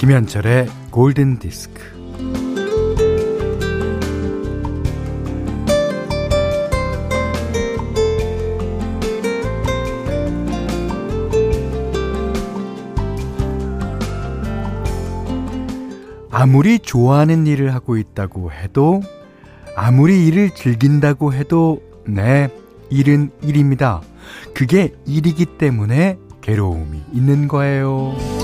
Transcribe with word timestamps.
김현철의 0.00 0.66
골든 0.90 1.40
디스크. 1.40 1.82
아무리 16.30 16.78
좋아하는 16.78 17.46
일을 17.46 17.74
하고 17.74 17.98
있다고 17.98 18.52
해도, 18.52 19.02
아무리 19.76 20.26
일을 20.28 20.54
즐긴다고 20.54 21.34
해도, 21.34 21.82
네, 22.06 22.48
일은 22.88 23.32
일입니다. 23.42 24.00
그게 24.54 24.94
일이기 25.04 25.44
때문에 25.44 26.16
괴로움이 26.40 27.02
있는 27.12 27.48
거예요. 27.48 28.39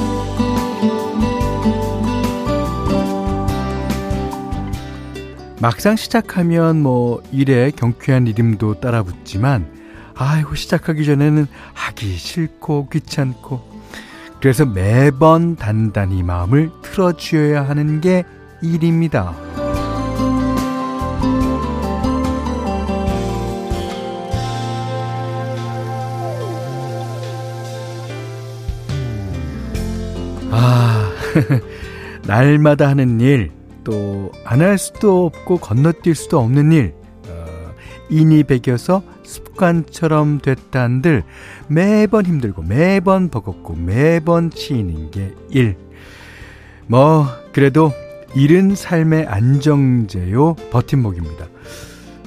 막상 5.60 5.96
시작하면 5.96 6.82
뭐 6.82 7.22
일에 7.32 7.70
경쾌한 7.70 8.26
이름도 8.26 8.80
따라 8.80 9.02
붙지만 9.02 9.66
아이고 10.14 10.54
시작하기 10.54 11.04
전에는 11.04 11.46
하기 11.72 12.16
싫고 12.16 12.88
귀찮고 12.90 13.76
그래서 14.40 14.66
매번 14.66 15.56
단단히 15.56 16.22
마음을 16.22 16.70
틀어주어야 16.82 17.66
하는 17.68 18.00
게 18.00 18.24
일입니다. 18.62 19.34
아, 30.50 31.10
날마다 32.26 32.88
하는 32.88 33.20
일, 33.20 33.50
또 33.86 34.32
안 34.44 34.60
할 34.60 34.78
수도 34.78 35.26
없고 35.26 35.58
건너뛸 35.58 36.14
수도 36.14 36.40
없는 36.40 36.72
일, 36.72 36.92
어, 37.28 37.72
인이 38.10 38.42
배겨서 38.42 39.02
습관처럼 39.22 40.40
됐다 40.40 40.82
한들 40.82 41.22
매번 41.68 42.26
힘들고 42.26 42.62
매번 42.62 43.28
버겁고 43.28 43.76
매번 43.76 44.50
치이는 44.50 45.12
게 45.12 45.32
일. 45.50 45.76
뭐 46.88 47.26
그래도 47.52 47.92
일은 48.34 48.74
삶의 48.74 49.26
안정제요 49.26 50.54
버팀목입니다. 50.70 51.46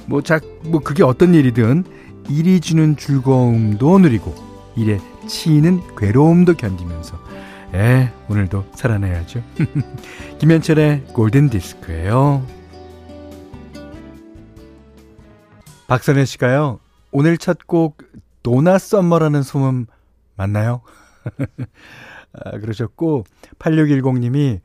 뭐, 0.06 0.22
자, 0.22 0.40
뭐 0.64 0.80
그게 0.80 1.04
어떤 1.04 1.34
일이든 1.34 1.84
일이 2.30 2.60
주는 2.60 2.96
즐거움도 2.96 3.98
누리고 3.98 4.34
일에 4.76 4.98
치이는 5.28 5.80
괴로움도 5.96 6.54
견디면서 6.54 7.16
에, 7.74 8.10
오늘도 8.28 8.64
살아내야죠. 8.74 9.42
김현철의 10.38 11.04
골든 11.12 11.50
디스크예요. 11.50 12.44
박선혜 15.86 16.24
씨가요. 16.24 16.80
오늘 17.12 17.36
첫 17.38 17.58
곡 17.66 17.98
도나 18.42 18.78
썸머라는 18.78 19.42
소문 19.42 19.86
맞나요? 20.36 20.80
아, 22.32 22.58
그러셨고 22.58 23.24
8610님이 23.58 24.60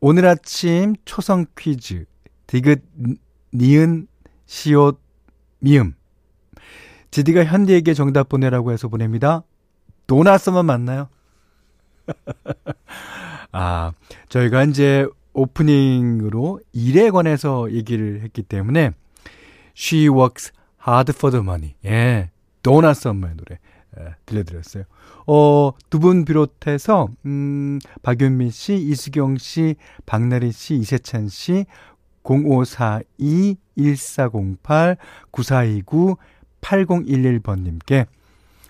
오늘 0.00 0.26
아침 0.26 0.94
초성 1.04 1.46
퀴즈 1.56 2.04
디귿 2.46 2.80
니은 3.54 4.06
시옷 4.46 4.98
미음 5.60 5.94
지디가 7.10 7.44
현디에게 7.44 7.94
정답 7.94 8.28
보내라고 8.28 8.72
해서 8.72 8.88
보냅니다. 8.88 9.44
도나 10.06 10.36
썸머 10.38 10.64
맞나요? 10.64 11.08
아, 13.52 13.92
저희가 14.28 14.64
이제 14.64 15.06
오프닝으로 15.32 16.60
일에 16.72 17.10
관해서 17.10 17.70
얘기를 17.72 18.20
했기 18.22 18.42
때문에 18.42 18.92
She 19.76 20.08
works 20.08 20.52
hard 20.86 21.12
for 21.14 21.30
the 21.30 21.42
money. 21.42 21.74
예. 21.84 22.30
도나 22.62 22.94
썸머의 22.94 23.34
노래 23.36 23.58
예, 23.98 24.14
들려드렸어요. 24.26 24.84
어, 25.26 25.72
두 25.90 25.98
분 26.00 26.24
비롯해서 26.24 27.08
음, 27.26 27.78
박윤미 28.02 28.50
씨, 28.50 28.74
이수경 28.74 29.38
씨, 29.38 29.76
박나리 30.06 30.52
씨, 30.52 30.74
이세찬 30.76 31.28
씨, 31.28 31.66
0542 32.24 33.56
1408 33.76 34.96
9429 35.30 36.16
8011번님께 36.60 38.06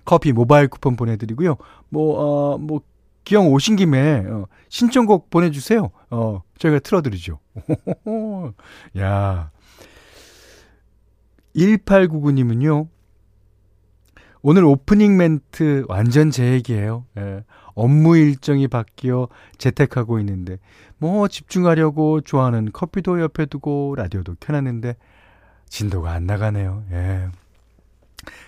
커피 0.04 0.32
모바일 0.32 0.68
쿠폰 0.68 0.96
보내드리고요. 0.96 1.56
뭐, 1.88 2.18
어, 2.54 2.58
뭐, 2.58 2.80
기왕 3.24 3.48
오신 3.48 3.76
김에 3.76 4.24
어, 4.26 4.46
신청곡 4.68 5.30
보내주세요. 5.30 5.90
어, 6.10 6.42
저희가 6.58 6.80
틀어드리죠. 6.80 7.38
야 8.98 9.50
1899님은요. 11.56 12.88
오늘 14.42 14.64
오프닝 14.64 15.16
멘트 15.16 15.86
완전 15.88 16.30
제 16.30 16.52
얘기예요. 16.52 17.06
예. 17.16 17.44
업무 17.74 18.16
일정이 18.16 18.68
바뀌어 18.68 19.28
재택하고 19.56 20.18
있는데 20.20 20.58
뭐 20.98 21.28
집중하려고 21.28 22.20
좋아하는 22.20 22.70
커피도 22.70 23.20
옆에 23.22 23.46
두고 23.46 23.94
라디오도 23.96 24.36
켜놨는데 24.40 24.96
진도가 25.68 26.12
안 26.12 26.26
나가네요. 26.26 26.84
예. 26.92 27.28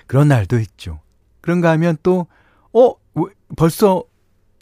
그런 0.06 0.28
날도 0.28 0.58
있죠. 0.60 1.00
그런가 1.40 1.70
하면 1.70 1.96
또 2.02 2.26
어, 2.72 2.92
벌써 3.56 4.04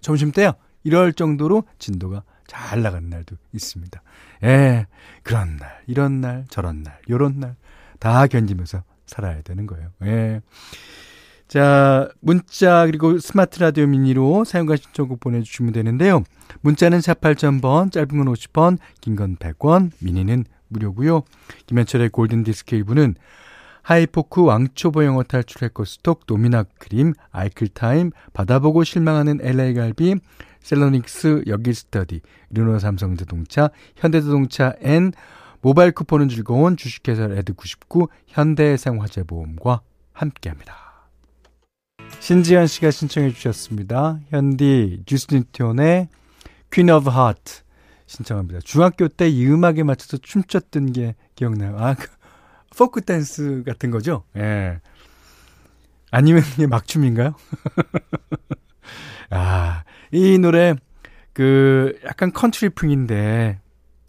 점심때요. 0.04 0.53
이럴 0.84 1.12
정도로 1.15 1.65
진도가 1.78 2.22
잘 2.47 2.82
나가는 2.82 3.09
날도 3.09 3.37
있습니다. 3.53 4.03
예, 4.44 4.87
그런 5.22 5.56
날, 5.56 5.81
이런 5.87 6.20
날, 6.20 6.44
저런 6.50 6.82
날, 6.82 6.98
요런 7.09 7.41
날, 7.41 7.56
다 7.98 8.26
견디면서 8.26 8.82
살아야 9.06 9.41
되는 9.43 9.66
거예요. 9.66 9.88
예. 10.04 10.41
자, 11.48 12.09
문자, 12.20 12.84
그리고 12.87 13.19
스마트 13.19 13.60
라디오 13.60 13.87
미니로 13.87 14.44
사용과 14.44 14.76
신청곡 14.76 15.20
보내주시면 15.20 15.72
되는데요. 15.72 16.22
문자는 16.60 17.00
4 17.00 17.14
8000번, 17.14 17.91
짧은 17.93 18.09
건 18.09 18.26
50원, 18.26 18.78
긴 19.00 19.16
건 19.16 19.37
100원, 19.37 19.91
미니는 20.00 20.44
무료고요 20.69 21.22
김현철의 21.66 22.09
골든디스크 22.10 22.76
1부는 22.82 23.14
하이포크 23.84 24.42
왕초보 24.42 25.04
영어 25.04 25.22
탈출 25.22 25.62
해커스톡 25.64 26.22
노미나 26.26 26.64
크림 26.78 27.12
아이클타임 27.30 28.12
받아보고 28.32 28.82
실망하는 28.82 29.40
LA갈비 29.42 30.16
셀러닉스 30.60 31.44
여기스터디 31.46 32.22
르노 32.50 32.78
삼성자동차 32.78 33.68
현대자동차 33.96 34.74
N 34.80 35.12
모바일 35.60 35.92
쿠폰은 35.92 36.30
즐거운 36.30 36.78
주식회사 36.78 37.28
레드99 37.28 38.08
현대생활재보험과 38.26 39.82
함께합니다. 40.12 41.10
신지현 42.20 42.66
씨가 42.66 42.90
신청해 42.90 43.32
주셨습니다. 43.32 44.18
현디 44.28 45.02
주스니티온의 45.04 46.08
Queen 46.70 46.88
of 46.88 47.10
Hearts 47.10 47.62
신청합니다. 48.06 48.60
중학교 48.64 49.08
때 49.08 49.28
이 49.28 49.46
음악에 49.46 49.82
맞춰서 49.82 50.16
춤췄던 50.16 50.92
게 50.92 51.14
기억나요. 51.34 51.76
아, 51.78 51.94
그 51.94 52.06
포크 52.76 53.00
댄스 53.00 53.62
같은 53.66 53.90
거죠. 53.90 54.24
예. 54.36 54.80
아니면 56.10 56.42
이게 56.54 56.66
막춤인가요? 56.66 57.34
아, 59.31 59.84
이 60.12 60.38
노래 60.38 60.75
그 61.32 61.99
약간 62.04 62.32
컨트리풍인데 62.32 63.60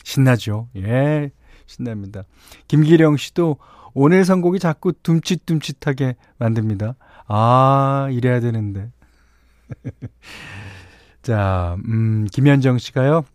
신나죠. 0.03 0.69
예. 0.77 1.31
신납니다. 1.65 2.23
김기령 2.67 3.17
씨도 3.17 3.57
오늘 3.93 4.23
선곡이 4.25 4.59
자꾸 4.59 4.93
둠칫둠칫하게 4.93 6.15
만듭니다. 6.37 6.95
아, 7.27 8.07
이래야 8.11 8.39
되는데. 8.39 8.91
자, 11.23 11.75
음, 11.87 12.27
김현정 12.31 12.77
씨가요. 12.77 13.25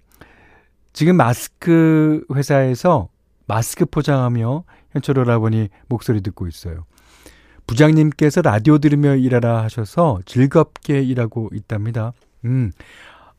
지금 0.93 1.17
마스크 1.17 2.25
회사에서 2.33 3.09
마스크 3.47 3.85
포장하며 3.85 4.65
현철 4.93 5.19
오라버니 5.19 5.69
목소리 5.89 6.21
듣고 6.21 6.47
있어요. 6.47 6.85
부장님께서 7.67 8.43
라디오 8.43 8.79
들으며 8.79 9.15
일하라 9.15 9.63
하셔서 9.63 10.21
즐겁게 10.27 11.03
일하고 11.03 11.51
있답니다. 11.53 12.13
음, 12.45 12.73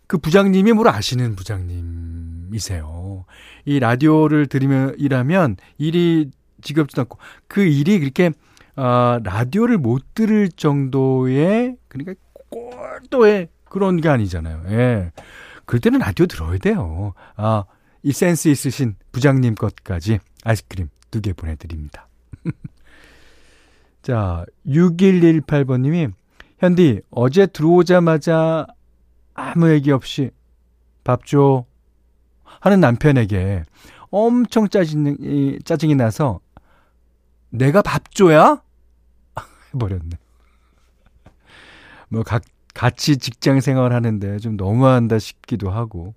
그 0.07 0.18
부장님이 0.18 0.74
뭘 0.74 0.88
아시는 0.88 1.36
부장님이세요. 1.36 3.25
이 3.65 3.80
라디오를 3.80 4.48
들으며 4.48 4.92
일하면 4.98 5.57
일이 5.77 6.31
지겹지도 6.62 7.01
않고 7.01 7.18
그 7.48 7.62
일이 7.62 8.00
그렇게 8.00 8.31
어, 8.75 9.19
라디오를 9.24 9.77
못 9.77 10.13
들을 10.13 10.50
정도의 10.50 11.75
그러니까 11.88 12.13
꼴도의 12.50 13.50
그런 13.65 14.00
게 14.00 14.09
아니잖아요. 14.09 14.63
예. 14.69 15.12
그럴 15.65 15.80
때는 15.80 16.00
라디오 16.00 16.25
들어야 16.25 16.57
돼요. 16.57 17.13
아, 17.36 17.63
이 18.04 18.12
센스 18.12 18.50
있으신 18.50 18.95
부장님 19.12 19.56
것까지 19.56 20.19
아이스크림 20.44 20.89
두 21.12 21.22
개 21.22 21.34
보내드립니다. 21.34 22.08
자, 24.02 24.46
6118번님이, 24.66 26.12
현디, 26.58 27.02
어제 27.12 27.46
들어오자마자 27.46 28.66
아무 29.34 29.69
얘기 29.69 29.92
없이 29.92 30.31
밥 31.04 31.25
줘. 31.25 31.66
하는 32.44 32.80
남편에게 32.80 33.63
엄청 34.10 34.68
짜증이, 34.68 35.60
짜증이 35.63 35.96
나서 35.96 36.40
내가 37.50 37.81
밥 37.81 38.12
줘야? 38.12 38.62
해버렸네. 39.74 40.18
뭐, 42.10 42.24
각, 42.24 42.44
같이 42.74 43.18
직장 43.18 43.60
생활 43.62 43.94
하는데 43.94 44.38
좀 44.40 44.57
너무한다 44.57 45.19
싶기도 45.19 45.69
하고, 45.72 46.14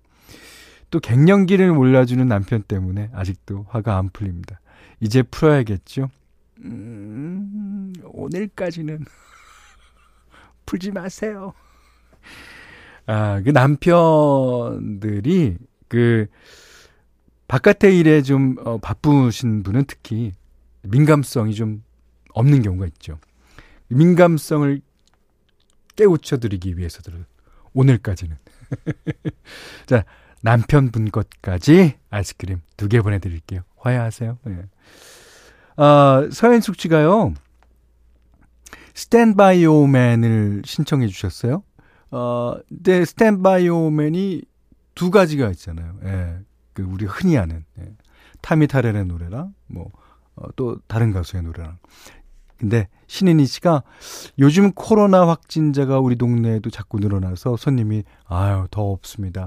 또 0.90 1.00
갱년기를 1.00 1.72
몰라주는 1.72 2.26
남편 2.26 2.62
때문에 2.62 3.10
아직도 3.12 3.66
화가 3.68 3.96
안 3.96 4.10
풀립니다. 4.10 4.60
이제 5.00 5.22
풀어야겠죠? 5.22 6.10
음, 6.60 7.92
오늘까지는 8.04 9.04
풀지 10.66 10.92
마세요. 10.92 11.52
아, 13.06 13.42
그 13.42 13.50
남편들이 13.50 13.98
그 15.88 16.26
바깥의 17.48 17.98
일에 17.98 18.22
좀 18.22 18.56
어, 18.64 18.78
바쁘신 18.78 19.62
분은 19.62 19.84
특히 19.86 20.32
민감성이 20.82 21.54
좀 21.54 21.82
없는 22.32 22.62
경우가 22.62 22.86
있죠. 22.86 23.18
민감성을 23.88 24.80
깨우쳐 25.96 26.38
드리기 26.38 26.78
위해서도 26.78 27.12
오늘까지는 27.74 28.36
자 29.86 30.04
남편분 30.44 31.10
것까지 31.10 31.94
아이스크림 32.10 32.60
두 32.76 32.88
개 32.88 33.00
보내드릴게요. 33.00 33.62
화해하세요. 33.78 34.38
네. 34.44 34.62
아, 35.76 36.28
서현숙 36.30 36.78
씨가요. 36.78 37.32
스탠바이 38.94 39.64
오맨을 39.66 40.62
신청해 40.64 41.08
주셨어요. 41.08 41.62
어, 42.10 42.54
근데 42.68 43.04
스탠바이 43.04 43.68
오맨이 43.68 44.42
두 44.94 45.10
가지가 45.10 45.48
있잖아요. 45.50 45.96
예. 46.04 46.38
그 46.74 46.82
우리 46.82 47.04
흔히 47.06 47.36
아는 47.38 47.64
예. 47.80 47.88
타미 48.40 48.66
타렌의 48.68 49.06
노래랑 49.06 49.54
뭐 49.66 49.90
어, 50.36 50.46
또 50.56 50.78
다른 50.86 51.12
가수의 51.12 51.42
노래랑. 51.42 51.78
근데 52.58 52.88
신인희 53.14 53.46
씨가 53.46 53.84
요즘 54.40 54.72
코로나 54.72 55.28
확진자가 55.28 56.00
우리 56.00 56.16
동네에도 56.16 56.68
자꾸 56.70 56.98
늘어나서 56.98 57.56
손님이 57.56 58.02
아유 58.26 58.66
더 58.72 58.82
없습니다. 58.90 59.46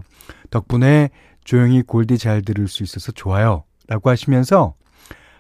덕분에 0.52 1.10
조용히 1.44 1.81
골디 1.81 2.18
잘 2.18 2.42
들을 2.42 2.69
수 2.69 2.84
있어서 2.84 3.12
좋아요. 3.12 3.66
라고 3.90 4.10
하시면서 4.10 4.75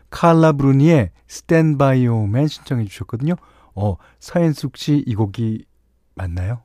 칼라 0.09 0.51
브루니의 0.51 1.11
스탠바이 1.27 2.07
오맨 2.07 2.47
신청해 2.47 2.83
주셨거든요. 2.85 3.35
어, 3.75 3.95
서현숙 4.19 4.75
씨 4.75 5.03
이 5.07 5.15
곡이 5.15 5.63
맞나요? 6.15 6.63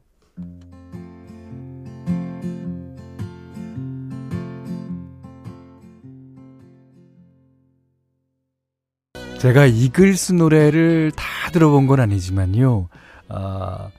제가 9.43 9.67
이글스 9.67 10.35
노래를 10.35 11.11
다 11.17 11.51
들어본 11.51 11.89
건 11.89 11.99
아니지만요. 11.99 12.89
아, 13.29 13.91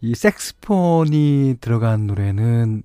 이 0.00 0.14
색스폰이 0.14 1.56
들어간 1.60 2.06
노래는 2.06 2.84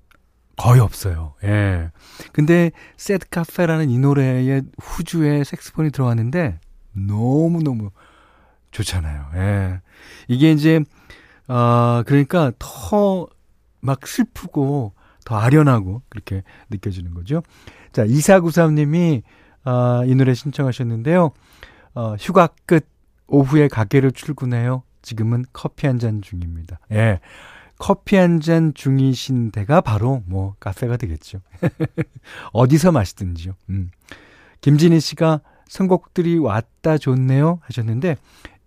거의 0.56 0.80
없어요. 0.80 1.34
예. 1.44 1.92
근데 2.32 2.72
세드 2.96 3.28
카페라는 3.28 3.90
이 3.90 3.98
노래에 3.98 4.62
후주에 4.82 5.44
색스폰이 5.44 5.92
들어왔는데 5.92 6.58
너무너무 6.94 7.92
좋잖아요. 8.72 9.26
예. 9.36 9.80
이게 10.26 10.50
이제 10.50 10.80
아, 11.46 12.02
그러니까 12.06 12.50
더 12.58 13.28
막 13.84 14.06
슬프고 14.06 14.94
더 15.24 15.36
아련하고 15.36 16.02
그렇게 16.08 16.42
느껴지는 16.70 17.14
거죠. 17.14 17.42
자, 17.92 18.04
2493님이 18.04 19.22
아, 19.62 20.02
이 20.06 20.14
노래 20.14 20.34
신청하셨는데요. 20.34 21.32
어, 21.94 22.14
휴가 22.18 22.48
끝 22.66 22.86
오후에 23.26 23.68
가게를 23.68 24.12
출근해요. 24.12 24.82
지금은 25.02 25.44
커피 25.52 25.86
한 25.86 25.98
잔 25.98 26.22
중입니다. 26.22 26.78
예. 26.92 27.20
커피 27.78 28.16
한 28.16 28.40
잔 28.40 28.72
중이신 28.74 29.50
데가 29.50 29.80
바로 29.80 30.22
뭐 30.26 30.54
카페가 30.60 30.96
되겠죠. 30.96 31.40
어디서 32.52 32.92
마시든지요. 32.92 33.54
음. 33.70 33.90
김진희 34.60 35.00
씨가 35.00 35.40
선곡들이 35.68 36.38
왔다 36.38 36.96
좋네요 36.98 37.58
하셨는데 37.62 38.16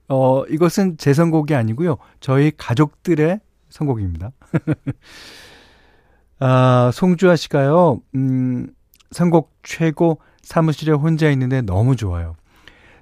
어 0.10 0.44
이것은 0.46 0.98
제 0.98 1.14
선곡이 1.14 1.56
아니고요. 1.56 1.98
저희 2.20 2.52
가족들의 2.56 3.40
선곡입니다. 3.70 4.32
아, 6.40 6.92
송주아 6.94 7.36
씨가요. 7.36 8.02
음, 8.16 8.68
선곡 9.12 9.52
최고 9.64 10.20
사무실에 10.42 10.92
혼자 10.94 11.30
있는데 11.32 11.62
너무 11.62 11.96
좋아요. 11.96 12.36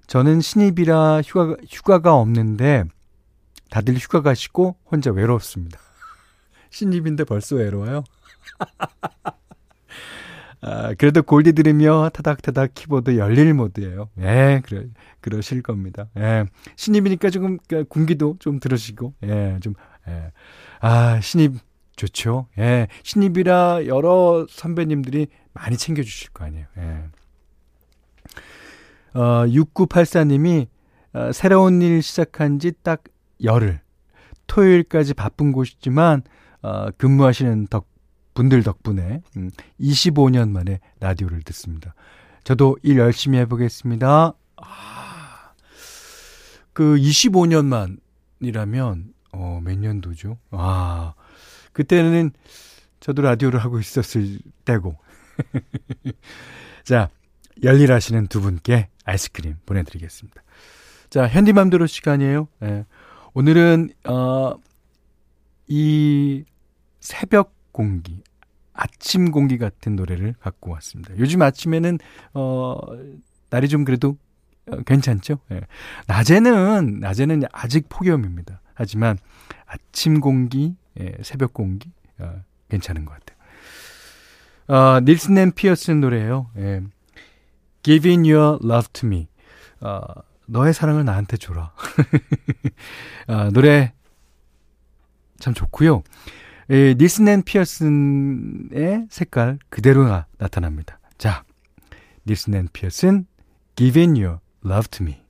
저는 0.08 0.42
신입이라 0.42 1.22
휴가, 1.22 1.56
휴가가 1.70 2.16
없는데 2.16 2.86
다들 3.70 3.96
휴가 3.96 4.22
가시고 4.22 4.78
혼자 4.90 5.12
외롭습니다. 5.12 5.80
신입인데 6.70 7.24
벌써 7.24 7.56
외로워요? 7.56 8.04
아, 10.62 10.94
그래도 10.96 11.22
골디 11.22 11.54
들으며 11.54 12.10
타닥타닥 12.10 12.74
키보드 12.74 13.18
열릴 13.18 13.54
모드예요. 13.54 14.10
예, 14.20 14.62
그래, 14.66 14.88
그러실 15.22 15.62
겁니다. 15.62 16.08
예. 16.18 16.46
신입이니까 16.76 17.30
조금 17.30 17.60
그 17.68 17.84
군기도 17.86 18.36
좀 18.40 18.60
들으시고, 18.60 19.14
예, 19.26 19.60
좀, 19.62 19.76
예. 20.08 20.32
아, 20.80 21.20
신입 21.22 21.60
좋죠. 21.96 22.48
예. 22.58 22.88
신입이라 23.04 23.86
여러 23.86 24.48
선배님들이 24.50 25.28
많이 25.54 25.78
챙겨주실 25.78 26.32
거 26.32 26.46
아니에요. 26.46 26.66
예. 26.78 27.04
어, 29.16 29.46
6984님이 29.48 30.68
어, 31.14 31.32
새로운 31.32 31.82
일 31.82 32.02
시작한 32.02 32.60
지 32.60 32.72
딱 32.84 33.04
열흘. 33.44 33.80
토요일까지 34.48 35.14
바쁜 35.16 35.52
곳이지만 35.52 36.24
어, 36.62 36.88
근무하시는 36.98 37.68
덕, 37.68 37.88
분들 38.34 38.64
덕분에 38.64 39.22
음, 39.38 39.50
25년 39.80 40.50
만에 40.50 40.80
라디오를 41.00 41.42
듣습니다. 41.44 41.94
저도 42.44 42.78
일 42.84 42.98
열심히 42.98 43.38
해보겠습니다. 43.40 44.34
아, 44.58 45.52
그 46.74 46.96
25년만이라면 46.98 49.14
어, 49.32 49.62
몇 49.64 49.78
년도죠? 49.78 50.38
아, 50.52 51.14
그때는 51.74 52.32
저도 53.00 53.22
라디오를 53.24 53.60
하고 53.60 53.80
있었을 53.80 54.40
때고. 54.64 54.98
자, 56.84 57.10
열일하시는 57.64 58.28
두 58.28 58.42
분께 58.42 58.90
아이스크림 59.06 59.56
보내드리겠습니다. 59.66 60.42
자, 61.10 61.28
현디맘대로 61.28 61.88
시간이에요. 61.88 62.48
예. 62.64 62.86
오늘은, 63.34 63.90
어, 64.06 64.56
이 65.68 66.44
새벽 67.00 67.54
공기, 67.72 68.22
아침 68.74 69.32
공기 69.32 69.58
같은 69.58 69.96
노래를 69.96 70.36
갖고 70.40 70.72
왔습니다. 70.72 71.18
요즘 71.18 71.42
아침에는, 71.42 72.00
어, 72.34 72.78
날이 73.50 73.68
좀 73.70 73.86
그래도 73.86 74.18
어, 74.68 74.78
괜찮죠? 74.82 75.40
예. 75.52 75.62
낮에는, 76.08 77.00
낮에는 77.00 77.44
아직 77.52 77.88
폭염입니다. 77.88 78.62
하지만 78.74 79.18
아침 79.66 80.20
공기, 80.20 80.76
예, 81.00 81.14
새벽 81.22 81.54
공기, 81.54 81.92
어, 82.20 82.42
괜찮은 82.70 83.06
것 83.06 83.14
같아요. 83.14 83.36
어, 84.68 85.00
닐슨 85.02 85.38
앤 85.38 85.52
피어슨 85.52 86.02
노래예요. 86.02 86.50
예. 86.58 86.82
Giving 87.86 88.28
your 88.28 88.58
love 88.64 88.88
to 88.94 89.08
me. 89.08 89.28
어, 89.80 90.02
너의 90.48 90.74
사랑을 90.74 91.06
나한테 91.06 91.38
줘라. 91.38 91.72
어, 93.30 93.50
노래 93.52 93.94
참 95.40 95.54
좋고요. 95.54 96.02
예, 96.72 96.96
닐슨 96.96 97.28
앤 97.28 97.44
피어슨의 97.44 99.06
색깔 99.12 99.60
그대로 99.70 100.08
나타납니다. 100.40 101.00
자, 101.20 101.44
닐슨 102.28 102.56
앤 102.56 102.70
피어슨 102.74 103.28
Giving 103.76 104.20
your 104.20 104.40
love 104.66 104.88
to 104.90 105.06
me. 105.06 105.22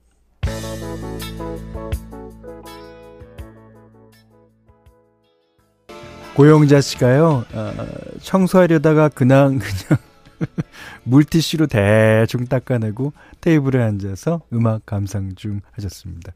고영자 6.34 6.80
씨가요, 6.80 7.44
어, 7.52 7.74
청소하려다가 8.22 9.10
그냥, 9.10 9.58
그냥, 9.58 10.00
물티슈로 11.06 11.66
대충 11.66 12.46
닦아내고 12.46 13.12
테이블에 13.40 13.82
앉아서 13.82 14.42
음악 14.52 14.84
감상 14.86 15.34
중 15.34 15.60
하셨습니다. 15.72 16.32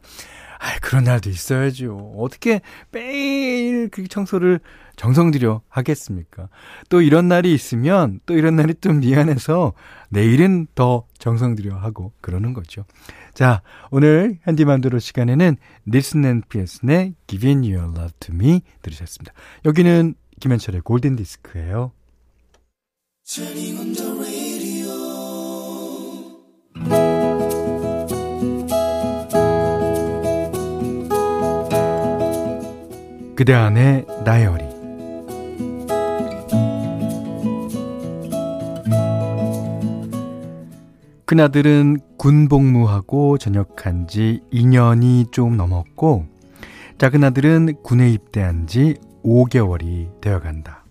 아, 0.58 0.78
그런 0.80 1.04
날도 1.04 1.30
있어야죠. 1.30 2.14
어떻게 2.18 2.60
매일 2.90 3.88
그 3.88 4.06
청소를 4.06 4.60
정성 4.96 5.30
들여 5.30 5.62
하겠습니까? 5.68 6.48
또 6.90 7.00
이런 7.00 7.28
날이 7.28 7.54
있으면 7.54 8.20
또 8.26 8.34
이런 8.34 8.56
날이 8.56 8.74
좀 8.74 9.00
미안해서 9.00 9.72
내일은 10.10 10.66
더 10.74 11.06
정성 11.18 11.54
들여 11.54 11.76
하고 11.76 12.12
그러는 12.20 12.52
거죠. 12.52 12.84
자, 13.32 13.62
오늘 13.90 14.38
현디만두로 14.42 14.98
시간에는 14.98 15.56
닐슨 15.88 16.24
앤 16.26 16.42
피어슨의 16.48 17.14
Giving 17.26 17.72
Your 17.72 17.90
Love 17.96 18.12
to 18.20 18.34
Me 18.34 18.60
들으셨습니다. 18.82 19.32
여기는 19.64 20.14
김현철의 20.40 20.82
골든 20.82 21.16
디스크예요. 21.16 21.92
그대 33.40 33.54
안의 33.54 34.04
다이어리 34.22 34.64
큰아들은 41.24 42.00
군 42.18 42.48
복무하고 42.50 43.38
전역한 43.38 44.08
지 44.08 44.42
2년이 44.52 45.32
좀 45.32 45.56
넘었고 45.56 46.26
작은아들은 46.98 47.82
군에 47.82 48.10
입대한 48.10 48.66
지 48.66 48.96
5개월이 49.24 50.20
되어간다. 50.20 50.84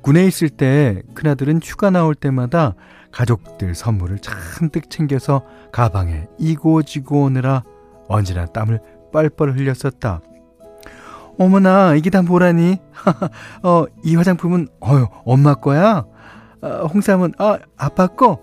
군에 0.00 0.24
있을 0.26 0.48
때 0.48 1.02
큰아들은 1.12 1.60
휴가 1.62 1.90
나올 1.90 2.14
때마다 2.14 2.74
가족들 3.10 3.74
선물을 3.74 4.20
잔뜩 4.20 4.88
챙겨서 4.88 5.44
가방에 5.72 6.24
이고지고 6.38 7.24
오느라 7.24 7.64
언제나 8.08 8.46
땀을 8.46 8.80
뻘뻘 9.12 9.58
흘렸었다. 9.58 10.22
어머나, 11.42 11.94
이게 11.96 12.08
다 12.08 12.22
뭐라니? 12.22 12.78
어, 13.62 13.84
이 14.04 14.14
화장품은, 14.14 14.68
어유 14.80 15.06
엄마 15.24 15.54
거야? 15.54 16.04
어, 16.60 16.86
홍삼은, 16.86 17.32
아, 17.38 17.58
아빠 17.76 18.06
거? 18.06 18.40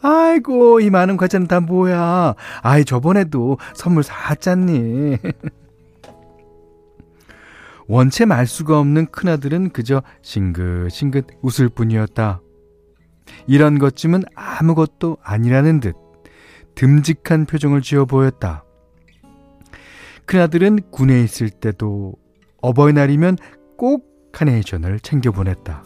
아이고, 0.00 0.80
이 0.80 0.90
많은 0.90 1.16
과자는 1.16 1.48
다 1.48 1.58
뭐야? 1.60 2.34
아이, 2.62 2.84
저번에도 2.84 3.58
선물 3.74 4.04
사왔잖니. 4.04 5.18
원체 7.88 8.24
말 8.24 8.46
수가 8.46 8.78
없는 8.78 9.06
큰아들은 9.06 9.70
그저 9.70 10.02
싱긋싱긋 10.22 11.26
웃을 11.42 11.68
뿐이었다. 11.68 12.40
이런 13.46 13.78
것쯤은 13.78 14.22
아무것도 14.34 15.18
아니라는 15.22 15.80
듯 15.80 15.96
듬직한 16.74 17.46
표정을 17.46 17.82
지어 17.82 18.04
보였다. 18.04 18.64
큰아들은 20.26 20.90
군에 20.90 21.22
있을 21.22 21.50
때도 21.50 22.14
어버이날이면 22.66 23.38
꼭 23.78 24.32
카네이션을 24.32 25.00
챙겨 25.00 25.30
보냈다. 25.30 25.84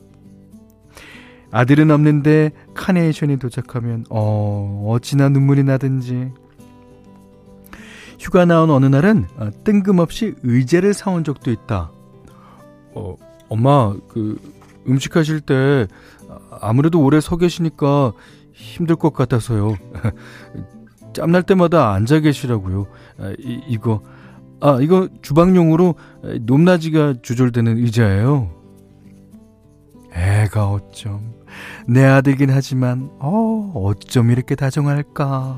아들은 1.53 1.91
없는데 1.91 2.53
카네이션이 2.75 3.39
도착하면 3.39 4.05
어 4.09 4.87
어찌나 4.89 5.29
눈물이 5.29 5.65
나든지 5.65 6.31
휴가 8.19 8.45
나온 8.45 8.71
어느 8.71 8.87
날은 8.87 9.27
어, 9.37 9.51
뜬금없이 9.65 10.35
의자를 10.43 10.95
사온 10.95 11.25
적도 11.25 11.51
있다. 11.51 11.93
어 12.95 13.17
엄마 13.49 13.95
그 14.09 14.41
음식 14.89 15.17
하실 15.17 15.41
때 15.41 15.87
아무래도 16.61 17.03
오래 17.03 17.21
서 17.21 17.37
계시니까 17.37 18.13
힘들 18.53 18.97
것 18.97 19.13
같아서요. 19.13 19.77
짬날 21.13 21.43
때마다 21.43 21.93
앉아 21.93 22.21
계시라고요. 22.21 22.87
아, 23.19 23.35
이, 23.39 23.61
이거 23.69 24.03
아 24.61 24.79
이거 24.81 25.09
주방용으로 25.23 25.95
높낮이가 26.43 27.14
조절되는 27.23 27.79
의자예요. 27.79 28.50
애가 30.12 30.71
어쩜 30.71 31.35
내 31.87 32.05
아들긴 32.05 32.50
하지만 32.50 33.11
어 33.21 33.73
어쩜 33.75 34.31
이렇게 34.31 34.55
다정할까. 34.55 35.57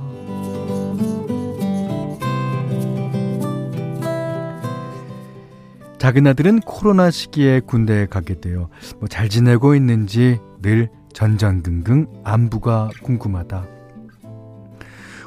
작은 5.99 6.27
아들은 6.27 6.61
코로나 6.61 7.11
시기에 7.11 7.61
군대에 7.61 8.07
가게 8.07 8.41
되어 8.41 8.69
뭐 8.99 9.09
잘 9.09 9.29
지내고 9.29 9.75
있는지 9.77 10.41
늘 10.61 10.89
전전긍긍 11.13 12.09
안부가 12.25 12.91
궁금하다. 13.03 13.67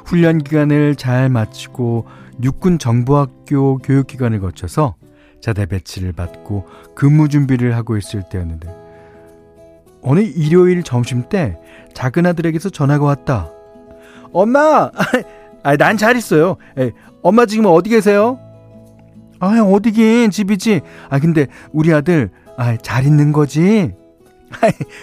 훈련 0.04 0.38
기간을 0.38 0.96
잘 0.96 1.28
마치고 1.30 2.06
육군 2.42 2.78
정보학교 2.78 3.78
교육기관을 3.78 4.40
거쳐서 4.40 4.94
자대 5.40 5.66
배치를 5.66 6.12
받고 6.12 6.66
근무 6.94 7.28
준비를 7.28 7.76
하고 7.76 7.96
있을 7.96 8.22
때였는데 8.28 8.68
어느 10.02 10.20
일요일 10.20 10.82
점심 10.82 11.28
때 11.28 11.58
작은 11.94 12.26
아들에게서 12.26 12.70
전화가 12.70 13.04
왔다. 13.04 13.50
엄마, 14.32 14.90
아, 15.62 15.76
난 15.76 15.96
잘 15.96 16.16
있어요. 16.16 16.56
에, 16.78 16.92
엄마 17.22 17.46
지금 17.46 17.66
어디 17.66 17.90
계세요? 17.90 18.38
아, 19.40 19.58
어디긴 19.60 20.30
집이지. 20.30 20.80
아, 21.08 21.18
근데 21.18 21.46
우리 21.72 21.92
아들 21.92 22.30
아, 22.56 22.76
잘 22.76 23.04
있는 23.04 23.32
거지? 23.32 23.94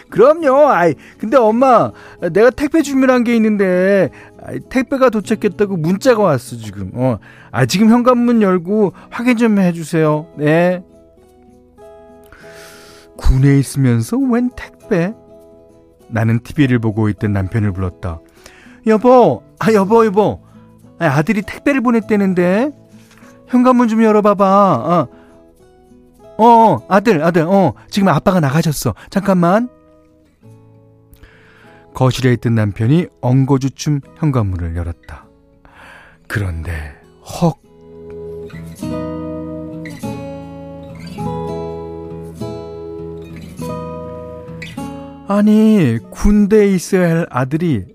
그럼요. 0.10 0.70
아이, 0.70 0.94
근데 1.18 1.38
엄마, 1.38 1.92
내가 2.32 2.50
택배 2.50 2.82
주문한 2.82 3.24
게 3.24 3.36
있는데, 3.36 4.10
아이, 4.44 4.60
택배가 4.70 5.10
도착했다고 5.10 5.78
문자가 5.78 6.24
왔어, 6.24 6.58
지금. 6.58 6.92
어. 6.94 7.18
아, 7.52 7.66
지금 7.66 7.90
현관문 7.90 8.42
열고 8.42 8.94
확인 9.10 9.38
좀 9.38 9.60
해주세요. 9.60 10.28
네. 10.38 10.84
군에 13.18 13.58
있으면서 13.60 14.18
웬 14.18 14.50
택배? 14.56 15.14
나는 16.10 16.40
TV를 16.42 16.80
보고 16.80 17.10
있던 17.10 17.34
남편을 17.34 17.72
불렀다. 17.72 18.20
여보, 18.88 19.44
아, 19.60 19.72
여보, 19.74 20.06
여보. 20.06 20.42
아, 21.00 21.06
아들이 21.06 21.42
택배를 21.42 21.82
보냈다는데? 21.82 22.72
현관문 23.48 23.88
좀 23.88 24.04
열어봐봐. 24.04 24.46
어. 24.76 25.23
어, 26.38 26.46
어, 26.46 26.86
아들, 26.88 27.24
아들, 27.24 27.44
어, 27.44 27.74
지금 27.90 28.08
아빠가 28.08 28.40
나가셨어. 28.40 28.94
잠깐만. 29.10 29.70
거실에 31.94 32.34
있던 32.34 32.56
남편이 32.56 33.08
엉거주춤 33.22 34.02
현관문을 34.18 34.76
열었다. 34.76 35.28
그런데, 36.28 36.96
헉. 37.42 37.60
아니, 45.28 46.00
군대에 46.10 46.68
있어야 46.68 47.10
할 47.10 47.28
아들이, 47.30 47.86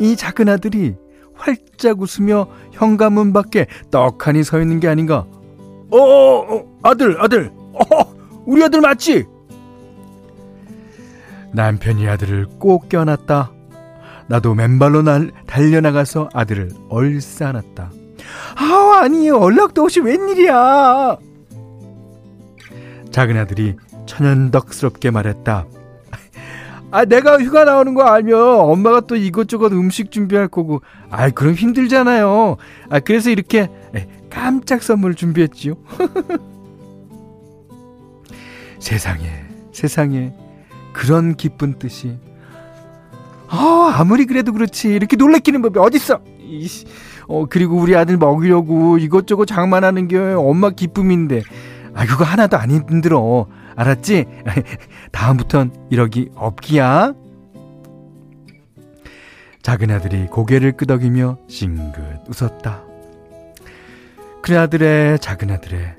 이 0.00 0.16
작은 0.16 0.48
아들이 0.48 0.96
활짝 1.34 2.00
웃으며 2.00 2.48
현관문 2.72 3.32
밖에 3.32 3.66
떡하니 3.90 4.42
서 4.42 4.60
있는 4.60 4.80
게 4.80 4.88
아닌가. 4.88 5.26
어, 5.90 5.96
어, 5.98 6.56
어 6.56 6.78
아들, 6.82 7.20
아들, 7.20 7.52
어, 7.74 8.14
우리 8.46 8.62
아들 8.62 8.80
맞지? 8.80 9.26
남편이 11.52 12.08
아들을 12.08 12.46
꼭 12.58 12.88
껴안았다. 12.88 13.52
나도 14.26 14.54
맨발로 14.54 15.02
날 15.02 15.30
달려나가서 15.46 16.28
아들을 16.32 16.70
얼싸안았다. 16.88 17.90
아, 18.56 18.98
아니, 19.02 19.28
연락도 19.28 19.82
없이 19.82 20.00
웬일이야? 20.00 21.16
작은 23.10 23.36
아들이 23.36 23.76
천연덕스럽게 24.06 25.10
말했다. 25.10 25.66
아, 26.90 27.04
내가 27.04 27.38
휴가 27.38 27.64
나오는 27.64 27.94
거 27.94 28.02
알면 28.02 28.34
엄마가 28.38 29.00
또 29.00 29.16
이것저것 29.16 29.72
음식 29.72 30.10
준비할 30.10 30.48
거고, 30.48 30.80
아, 31.10 31.28
그럼 31.30 31.54
힘들잖아요. 31.54 32.56
아, 32.88 33.00
그래서 33.00 33.30
이렇게 33.30 33.68
깜짝 34.30 34.82
선물 34.82 35.14
준비했지요. 35.14 35.74
세상에, 38.84 39.30
세상에, 39.72 40.30
그런 40.92 41.36
기쁜 41.36 41.78
뜻이. 41.78 42.18
아, 43.48 43.94
아무리 43.96 44.26
그래도 44.26 44.52
그렇지. 44.52 44.88
이렇게 44.88 45.16
놀래키는 45.16 45.62
법이 45.62 45.78
어딨어? 45.78 46.20
이씨. 46.38 46.84
어, 47.26 47.46
그리고 47.48 47.78
우리 47.78 47.96
아들 47.96 48.18
먹이려고 48.18 48.98
이것저것 48.98 49.46
장만하는 49.46 50.06
게 50.06 50.18
엄마 50.18 50.68
기쁨인데. 50.68 51.40
아, 51.94 52.04
그거 52.04 52.24
하나도 52.24 52.58
안 52.58 52.70
힘들어. 52.70 53.46
알았지? 53.74 54.26
다음부턴 55.12 55.72
이러기 55.88 56.32
없기야. 56.34 57.14
작은 59.62 59.90
아들이 59.92 60.26
고개를 60.26 60.72
끄덕이며 60.72 61.38
싱긋 61.48 62.02
웃었다. 62.28 62.82
큰 64.42 64.58
아들의 64.58 65.20
작은 65.20 65.50
아들의 65.50 65.94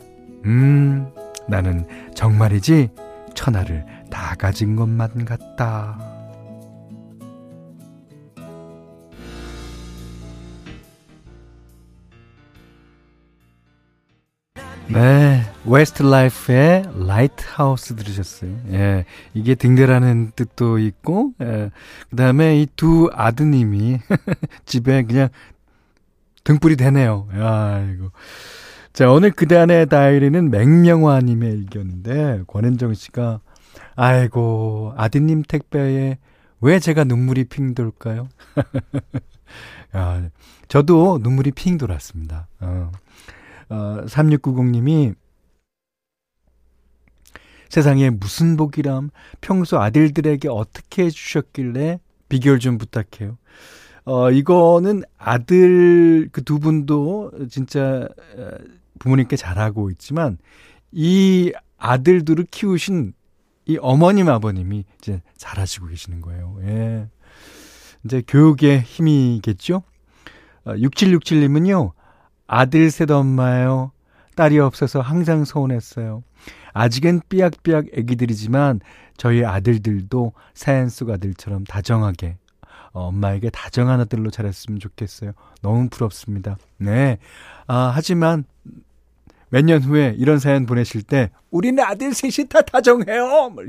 음 0.46 1.15
나는 1.48 1.88
정말이지 2.16 2.90
천하를 3.34 3.86
다 4.10 4.36
가진 4.36 4.76
것만 4.76 5.26
같다. 5.26 5.98
네, 14.88 15.42
Westlife의 15.66 16.84
Lighthouse 17.08 17.96
들으셨어요. 17.96 18.52
예, 18.72 19.06
이게 19.34 19.56
등대라는 19.56 20.32
뜻도 20.36 20.78
있고, 20.80 21.32
예, 21.42 21.72
그 22.10 22.16
다음에 22.16 22.62
이 22.62 22.68
두 22.76 23.10
아드님이 23.14 24.00
집에 24.66 25.04
그냥 25.04 25.30
등불이 26.44 26.76
되네요. 26.76 27.28
아이고. 27.34 28.12
자, 28.96 29.12
오늘 29.12 29.32
그단의 29.32 29.88
다이리는 29.90 30.50
맹명화님의 30.50 31.52
일기였는데, 31.52 32.44
권현정 32.48 32.94
씨가 32.94 33.42
아이고, 33.94 34.94
아드님 34.96 35.44
택배에 35.44 36.18
왜 36.62 36.80
제가 36.80 37.04
눈물이 37.04 37.44
핑 37.44 37.76
돌까요? 37.76 38.30
아, 39.92 40.30
저도 40.70 41.20
눈물이 41.22 41.52
핑 41.52 41.78
돌았습니다. 41.78 42.48
어. 42.62 42.90
어, 43.68 44.06
3690님이 44.06 45.14
세상에 47.68 48.10
무슨 48.12 48.56
복이람 48.56 49.10
평소 49.42 49.78
아들들에게 49.78 50.48
어떻게 50.48 51.04
해주셨길래 51.04 52.00
비결 52.30 52.60
좀 52.60 52.78
부탁해요. 52.78 53.38
어, 54.06 54.30
이거는 54.32 55.02
아들 55.18 56.30
그 56.32 56.42
두 56.44 56.60
분도 56.60 57.32
진짜 57.50 58.08
어, 58.38 58.52
부모님께 59.00 59.36
잘하고 59.36 59.90
있지만 59.92 60.38
이 60.92 61.52
아들들을 61.78 62.46
키우신 62.52 63.14
이 63.68 63.78
어머님 63.82 64.30
아버님이 64.30 64.86
이제 65.00 65.22
잘하시고 65.38 65.88
계시는 65.88 66.22
거예요. 66.22 66.58
예. 66.62 67.08
이제 68.04 68.22
교육의 68.28 68.82
힘이겠죠? 68.82 69.82
어, 70.66 70.74
6767님은요, 70.74 71.92
아들 72.48 72.92
셋 72.92 73.10
엄마예요. 73.10 73.92
딸이 74.36 74.60
없어서 74.60 75.02
항상 75.02 75.46
서운했어요. 75.46 76.24
아직은 76.74 77.22
삐약삐약 77.30 77.86
애기들이지만 77.94 78.82
저희 79.18 79.46
아들들도 79.46 80.34
사연 80.54 80.90
속 80.90 81.10
아들처럼 81.10 81.64
다정하게 81.64 82.38
어, 82.92 83.08
엄마에게 83.08 83.50
다정한 83.50 84.00
아들로 84.02 84.30
자랐으면 84.30 84.80
좋겠어요. 84.80 85.32
너무 85.62 85.90
부럽습니다. 85.90 86.58
네. 86.78 87.18
아, 87.68 87.92
하지만 87.94 88.46
몇 89.56 89.64
년 89.64 89.82
후에 89.82 90.14
이런 90.18 90.38
사연 90.38 90.66
보내실 90.66 91.04
때 91.04 91.32
우리는 91.50 91.82
아들 91.82 92.14
셋이 92.14 92.50
다 92.50 92.62
다정해요. 92.62 93.50
뭐 93.52 93.64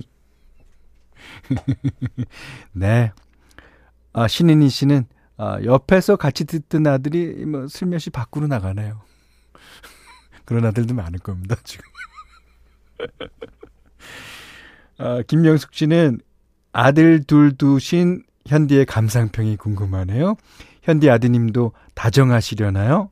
네. 2.72 3.12
아, 4.12 4.26
신인희 4.26 4.68
씨는 4.68 5.06
아, 5.36 5.60
옆에서 5.62 6.16
같이 6.16 6.44
듣던 6.44 6.88
아들이 6.88 7.44
뭐 7.46 7.68
슬며시 7.68 8.10
밖으로 8.10 8.48
나가네요. 8.48 9.00
그런 10.44 10.64
아들도 10.64 10.92
많을 10.92 11.20
겁니다, 11.20 11.54
지금. 11.62 11.84
아, 14.98 15.22
김명숙 15.28 15.72
씨는 15.72 16.20
아들 16.72 17.22
둘 17.22 17.56
두신 17.56 18.24
현디의 18.46 18.86
감상평이 18.86 19.56
궁금하네요. 19.58 20.34
현디 20.82 21.10
아드님도 21.10 21.72
다정하시려나요? 21.94 23.10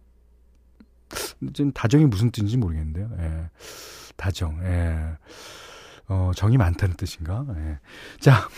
좀 1.52 1.72
다정이 1.72 2.06
무슨 2.06 2.30
뜻인지 2.30 2.56
모르겠는데요. 2.56 3.10
예. 3.18 3.50
다정, 4.16 4.60
예. 4.64 5.16
어, 6.08 6.32
정이 6.34 6.56
많다는 6.56 6.96
뜻인가? 6.96 7.46
예. 7.56 7.78
자. 8.20 8.48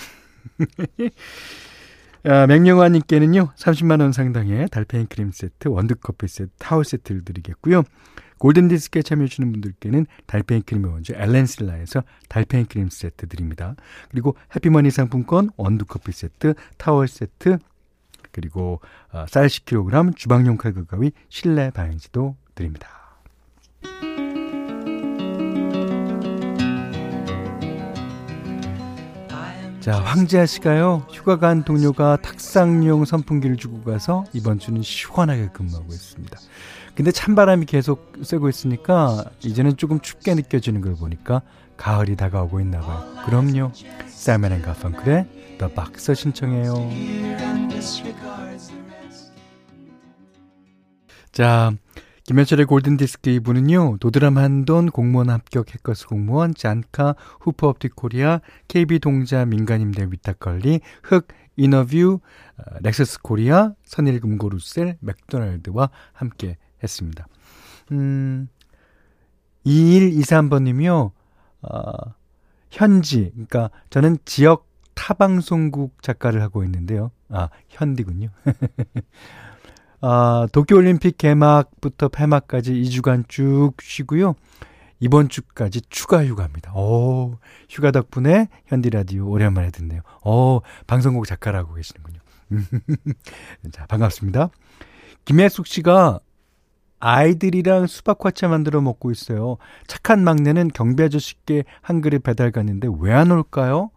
아, 2.24 2.46
맹영화님께는요, 2.46 3.52
30만원 3.56 4.12
상당의 4.12 4.68
달팽이 4.70 5.06
크림 5.06 5.30
세트, 5.30 5.68
원두커피 5.68 6.26
세트, 6.26 6.50
타월 6.58 6.84
세트를 6.84 7.24
드리겠고요. 7.24 7.84
골든디스크에 8.38 9.02
참여해주시는 9.02 9.52
분들께는 9.52 10.06
달팽이 10.26 10.62
크림의 10.62 10.90
원조 10.90 11.14
엘렌실라에서 11.14 12.02
달팽이 12.28 12.64
크림 12.64 12.88
세트 12.90 13.28
드립니다. 13.28 13.76
그리고 14.10 14.36
해피머니 14.54 14.90
상품권, 14.90 15.50
원두커피 15.56 16.12
세트, 16.12 16.54
타월 16.78 17.06
세트, 17.08 17.58
그리고 18.36 18.80
어, 19.12 19.24
쌀 19.28 19.46
10kg, 19.46 20.14
주방용 20.14 20.58
칼과 20.58 20.84
가위, 20.84 21.10
실내 21.30 21.70
방향지도 21.70 22.36
드립니다. 22.54 22.86
자, 29.80 30.00
황지아 30.00 30.46
씨가요, 30.46 31.06
휴가 31.10 31.38
간 31.38 31.64
동료가 31.64 32.16
탁상용 32.16 33.04
선풍기를 33.04 33.56
주고 33.56 33.82
가서 33.82 34.24
이번 34.32 34.58
주는 34.58 34.82
시원하게 34.82 35.48
근무하고 35.52 35.86
있습니다. 35.88 36.38
근데 36.94 37.12
찬바람이 37.12 37.66
계속 37.66 38.12
쐬고 38.20 38.48
있으니까 38.48 39.24
이제는 39.44 39.76
조금 39.76 40.00
춥게 40.00 40.34
느껴지는 40.34 40.80
걸 40.80 40.96
보니까 40.96 41.40
가을이 41.76 42.16
다가오고 42.16 42.60
있나 42.60 42.80
봐요. 42.80 43.04
그럼요. 43.26 43.72
사이먼 44.08 44.52
앤 44.52 44.62
가펑클의 44.62 45.56
더 45.58 45.68
박서 45.68 46.14
신청해요. 46.14 47.65
자, 51.30 51.72
김현철의 52.24 52.64
골든디스크 52.64 53.30
2부는요, 53.30 54.00
도드람 54.00 54.38
한돈 54.38 54.90
공무원 54.90 55.28
합격 55.28 55.74
해커스 55.74 56.06
공무원, 56.06 56.54
짠카, 56.54 57.14
후퍼업틱 57.40 57.94
코리아, 57.94 58.40
KB동자 58.68 59.44
민간임대 59.44 60.08
위탁관리, 60.10 60.80
흑, 61.02 61.28
이너뷰, 61.56 62.20
어, 62.56 62.62
렉서스 62.82 63.20
코리아, 63.20 63.74
선일금고 63.84 64.48
루셀, 64.48 64.96
맥도날드와 65.00 65.90
함께 66.14 66.56
했습니다. 66.82 67.26
음, 67.92 68.48
2123번님이요, 69.66 71.10
어, 71.62 71.92
현디, 72.70 73.30
그러니까 73.32 73.70
저는 73.90 74.16
지역 74.24 74.66
타방송국 74.96 76.02
작가를 76.02 76.42
하고 76.42 76.64
있는데요. 76.64 77.12
아, 77.28 77.48
현디군요. 77.68 78.30
아, 80.00 80.48
도쿄올림픽 80.52 81.16
개막부터 81.16 82.08
폐막까지 82.08 82.72
2주간 82.74 83.28
쭉 83.28 83.72
쉬고요. 83.80 84.34
이번 84.98 85.28
주까지 85.28 85.82
추가 85.90 86.24
휴가입니다. 86.24 86.72
오, 86.74 87.38
휴가 87.68 87.90
덕분에 87.90 88.48
현디 88.66 88.90
라디오 88.90 89.28
오랜만에 89.28 89.70
듣네요. 89.70 90.00
오, 90.24 90.62
방송국 90.86 91.26
작가라고 91.26 91.74
계시는군요. 91.74 92.18
자, 93.72 93.86
반갑습니다. 93.86 94.48
김혜숙 95.26 95.66
씨가 95.66 96.20
아이들이랑 96.98 97.86
수박화채 97.86 98.46
만들어 98.46 98.80
먹고 98.80 99.10
있어요. 99.10 99.58
착한 99.86 100.24
막내는 100.24 100.68
경비 100.68 101.02
아저씨께 101.02 101.64
한 101.82 102.00
그릇 102.00 102.22
배달 102.22 102.50
갔는데 102.50 102.88
왜 102.98 103.12
안 103.12 103.30
올까요? 103.30 103.90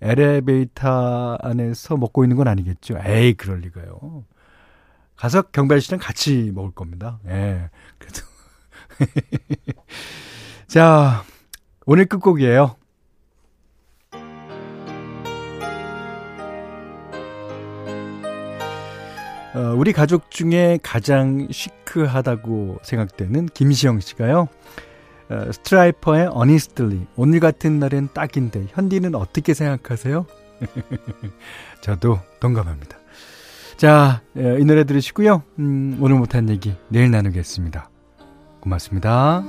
엘리베이터 0.00 1.38
안에서 1.40 1.96
먹고 1.96 2.24
있는 2.24 2.36
건 2.36 2.48
아니겠죠? 2.48 2.98
에이, 3.04 3.34
그럴 3.34 3.60
리가요. 3.60 4.24
가서 5.16 5.42
경비 5.42 5.74
아저씨랑 5.74 5.98
같이 6.00 6.52
먹을 6.54 6.70
겁니다. 6.70 7.18
예. 7.26 7.70
그래도. 7.98 8.20
자, 10.68 11.24
오늘 11.86 12.06
끝곡이에요. 12.06 12.76
어, 19.56 19.74
우리 19.74 19.94
가족 19.94 20.30
중에 20.30 20.78
가장 20.82 21.48
시크하다고 21.50 22.80
생각되는 22.82 23.46
김시영 23.46 24.00
씨가요. 24.00 24.48
어, 25.28 25.52
스트라이퍼의 25.52 26.28
어니스틀리 26.32 27.06
오늘 27.16 27.40
같은 27.40 27.78
날엔 27.78 28.10
딱인데 28.14 28.66
현디는 28.70 29.14
어떻게 29.14 29.54
생각하세요? 29.54 30.26
저도 31.82 32.20
동감합니다. 32.40 32.96
자, 33.76 34.22
이 34.34 34.64
노래 34.64 34.84
들으시고요. 34.84 35.42
음, 35.58 35.98
오늘 36.00 36.16
못한 36.16 36.48
얘기 36.48 36.74
내일 36.88 37.10
나누겠습니다. 37.10 37.90
고맙습니다. 38.60 39.44